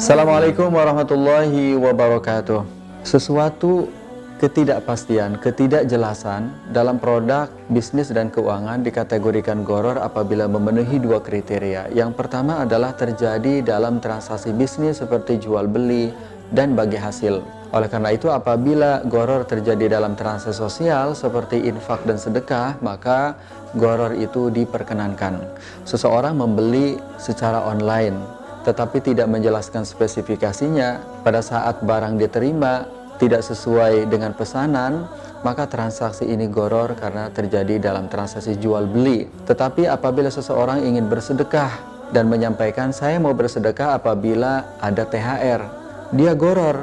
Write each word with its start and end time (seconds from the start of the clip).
Assalamualaikum 0.00 0.72
warahmatullahi 0.72 1.76
wabarakatuh. 1.76 2.64
Sesuatu 3.04 3.92
ketidakpastian, 4.42 5.38
ketidakjelasan 5.38 6.74
dalam 6.74 6.98
produk, 6.98 7.46
bisnis, 7.70 8.10
dan 8.10 8.26
keuangan 8.26 8.82
dikategorikan 8.82 9.62
goror 9.62 10.02
apabila 10.02 10.50
memenuhi 10.50 10.98
dua 10.98 11.22
kriteria. 11.22 11.94
Yang 11.94 12.18
pertama 12.18 12.66
adalah 12.66 12.90
terjadi 12.98 13.62
dalam 13.62 14.02
transaksi 14.02 14.50
bisnis 14.50 14.98
seperti 14.98 15.38
jual 15.38 15.70
beli 15.70 16.10
dan 16.50 16.74
bagi 16.74 16.98
hasil. 16.98 17.38
Oleh 17.70 17.86
karena 17.86 18.10
itu 18.10 18.34
apabila 18.34 19.06
goror 19.06 19.46
terjadi 19.46 19.96
dalam 20.02 20.18
transaksi 20.18 20.58
sosial 20.58 21.14
seperti 21.14 21.62
infak 21.62 22.02
dan 22.02 22.18
sedekah, 22.18 22.82
maka 22.82 23.38
goror 23.78 24.10
itu 24.10 24.50
diperkenankan. 24.50 25.38
Seseorang 25.86 26.34
membeli 26.34 26.98
secara 27.14 27.62
online 27.62 28.42
tetapi 28.62 29.02
tidak 29.02 29.26
menjelaskan 29.26 29.82
spesifikasinya 29.82 31.02
pada 31.26 31.42
saat 31.42 31.82
barang 31.82 32.14
diterima 32.14 33.01
tidak 33.22 33.46
sesuai 33.46 34.10
dengan 34.10 34.34
pesanan 34.34 35.06
maka 35.46 35.70
transaksi 35.70 36.26
ini 36.26 36.50
goror 36.50 36.98
karena 36.98 37.30
terjadi 37.30 37.78
dalam 37.78 38.10
transaksi 38.10 38.58
jual 38.58 38.90
beli 38.90 39.30
tetapi 39.46 39.86
apabila 39.86 40.26
seseorang 40.26 40.82
ingin 40.82 41.06
bersedekah 41.06 41.70
dan 42.10 42.26
menyampaikan 42.26 42.90
saya 42.90 43.22
mau 43.22 43.30
bersedekah 43.30 43.94
apabila 43.94 44.74
ada 44.82 45.06
THR 45.06 45.62
dia 46.10 46.34
goror 46.34 46.82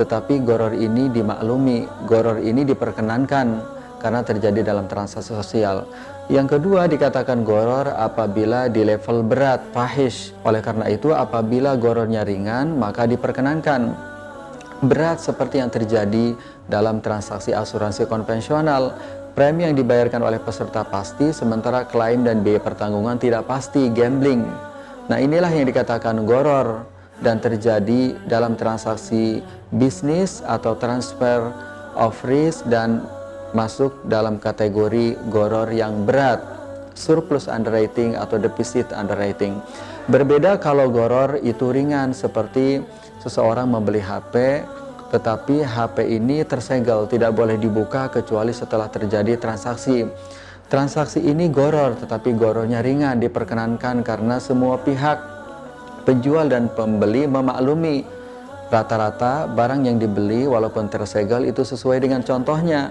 tetapi 0.00 0.40
goror 0.40 0.72
ini 0.72 1.12
dimaklumi 1.12 2.08
goror 2.08 2.40
ini 2.40 2.64
diperkenankan 2.64 3.74
karena 4.04 4.20
terjadi 4.20 4.60
dalam 4.60 4.84
transaksi 4.84 5.32
sosial. 5.32 5.88
Yang 6.28 6.60
kedua 6.60 6.84
dikatakan 6.84 7.40
goror 7.40 7.88
apabila 7.88 8.68
di 8.68 8.84
level 8.84 9.24
berat, 9.24 9.64
fahish. 9.72 10.36
Oleh 10.44 10.60
karena 10.60 10.92
itu 10.92 11.16
apabila 11.16 11.72
gorornya 11.80 12.20
ringan 12.20 12.76
maka 12.76 13.08
diperkenankan. 13.08 14.12
Berat 14.84 15.24
seperti 15.24 15.64
yang 15.64 15.72
terjadi 15.72 16.36
dalam 16.68 17.00
transaksi 17.00 17.56
asuransi 17.56 18.04
konvensional, 18.04 18.92
premi 19.32 19.64
yang 19.64 19.72
dibayarkan 19.72 20.20
oleh 20.20 20.36
peserta 20.36 20.84
pasti 20.84 21.32
sementara 21.32 21.88
klaim 21.88 22.20
dan 22.20 22.44
biaya 22.44 22.60
pertanggungan 22.60 23.16
tidak 23.16 23.48
pasti, 23.48 23.88
gambling. 23.88 24.44
Nah 25.08 25.16
inilah 25.16 25.48
yang 25.48 25.64
dikatakan 25.64 26.20
goror 26.28 26.84
dan 27.24 27.40
terjadi 27.40 28.12
dalam 28.28 28.60
transaksi 28.60 29.40
bisnis 29.72 30.44
atau 30.44 30.76
transfer 30.76 31.48
of 31.96 32.14
risk 32.28 32.68
dan 32.68 33.02
masuk 33.56 34.04
dalam 34.04 34.36
kategori 34.36 35.16
goror 35.30 35.70
yang 35.70 36.04
berat, 36.04 36.42
surplus 36.94 37.50
underwriting 37.50 38.14
atau 38.16 38.40
defisit 38.40 38.90
underwriting. 38.94 39.58
Berbeda 40.08 40.56
kalau 40.62 40.88
goror 40.88 41.38
itu 41.42 41.70
ringan 41.74 42.14
seperti 42.16 42.80
seseorang 43.20 43.68
membeli 43.68 44.00
HP 44.00 44.64
tetapi 45.14 45.62
HP 45.62 46.10
ini 46.10 46.42
tersegel, 46.42 47.06
tidak 47.06 47.38
boleh 47.38 47.54
dibuka 47.54 48.10
kecuali 48.10 48.50
setelah 48.50 48.90
terjadi 48.90 49.38
transaksi. 49.38 50.02
Transaksi 50.66 51.22
ini 51.22 51.46
goror, 51.54 51.94
tetapi 51.94 52.34
gorornya 52.34 52.82
ringan, 52.82 53.22
diperkenankan 53.22 54.02
karena 54.02 54.42
semua 54.42 54.74
pihak 54.82 55.22
penjual 56.02 56.50
dan 56.50 56.66
pembeli 56.66 57.30
memaklumi 57.30 58.02
rata-rata 58.74 59.46
barang 59.54 59.86
yang 59.86 60.02
dibeli 60.02 60.50
walaupun 60.50 60.90
tersegel 60.90 61.46
itu 61.46 61.62
sesuai 61.62 62.02
dengan 62.02 62.26
contohnya 62.26 62.90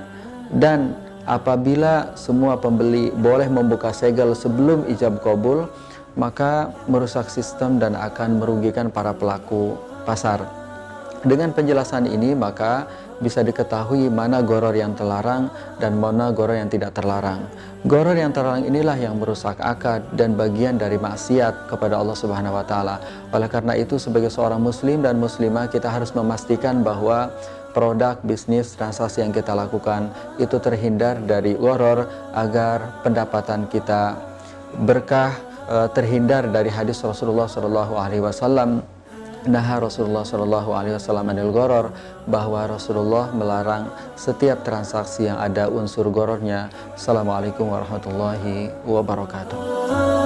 dan 0.53 0.95
apabila 1.25 2.15
semua 2.19 2.59
pembeli 2.59 3.11
boleh 3.13 3.47
membuka 3.47 3.95
segel 3.95 4.35
sebelum 4.35 4.87
ijab 4.91 5.23
kabul 5.23 5.67
maka 6.13 6.69
merusak 6.85 7.31
sistem 7.31 7.81
dan 7.81 7.97
akan 7.97 8.37
merugikan 8.37 8.93
para 8.93 9.15
pelaku 9.15 9.79
pasar 10.03 10.63
dengan 11.23 11.55
penjelasan 11.55 12.03
ini 12.03 12.35
maka 12.35 12.83
bisa 13.23 13.39
diketahui 13.39 14.11
mana 14.11 14.43
goror 14.43 14.75
yang 14.75 14.91
terlarang 14.91 15.47
dan 15.79 15.95
mana 15.95 16.35
goror 16.35 16.59
yang 16.59 16.67
tidak 16.67 16.91
terlarang. 16.91 17.47
Goror 17.87 18.19
yang 18.19 18.35
terlarang 18.35 18.67
inilah 18.67 18.99
yang 18.99 19.15
merusak 19.15 19.55
akad 19.63 20.03
dan 20.19 20.35
bagian 20.35 20.75
dari 20.75 20.99
maksiat 20.99 21.71
kepada 21.71 21.95
Allah 21.95 22.19
Subhanahu 22.19 22.59
wa 22.59 22.67
taala. 22.67 22.99
Oleh 23.31 23.47
karena 23.47 23.79
itu 23.79 23.95
sebagai 23.95 24.27
seorang 24.27 24.59
muslim 24.59 24.99
dan 24.99 25.15
muslimah 25.15 25.71
kita 25.71 25.87
harus 25.87 26.11
memastikan 26.11 26.83
bahwa 26.83 27.31
produk 27.73 28.21
bisnis 28.21 28.77
transaksi 28.77 29.25
yang 29.25 29.33
kita 29.33 29.51
lakukan 29.57 30.13
itu 30.37 30.61
terhindar 30.61 31.19
dari 31.25 31.57
goror 31.57 32.07
agar 32.37 33.01
pendapatan 33.01 33.67
kita 33.67 34.15
berkah 34.85 35.33
eh, 35.67 35.89
terhindar 35.91 36.47
dari 36.47 36.69
hadis 36.69 37.01
Rasulullah 37.01 37.49
Shallallahu 37.49 37.93
Alaihi 37.97 38.23
Wasallam 38.23 38.85
nah 39.43 39.67
Rasulullah 39.75 40.23
Shallallahu 40.23 40.71
Alaihi 40.71 40.95
Wasallam 40.95 41.27
anil 41.35 41.51
goror 41.51 41.91
bahwa 42.23 42.63
Rasulullah 42.63 43.27
melarang 43.35 43.91
setiap 44.15 44.63
transaksi 44.63 45.27
yang 45.27 45.35
ada 45.35 45.67
unsur 45.67 46.07
gorornya. 46.07 46.71
Assalamualaikum 46.95 47.67
warahmatullahi 47.67 48.71
wabarakatuh. 48.87 50.22